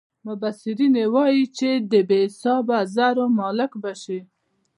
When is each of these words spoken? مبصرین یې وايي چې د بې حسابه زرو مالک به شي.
مبصرین 0.25 0.93
یې 1.01 1.05
وايي 1.13 1.43
چې 1.57 1.69
د 1.91 1.93
بې 2.09 2.19
حسابه 2.29 2.77
زرو 2.95 3.25
مالک 3.39 3.71
به 3.81 3.91
شي. 4.01 4.19